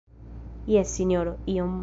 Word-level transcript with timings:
Jes, 0.75 0.95
Sinjoro, 0.95 1.37
iom. 1.57 1.79